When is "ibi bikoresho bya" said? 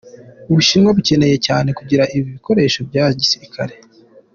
2.15-3.05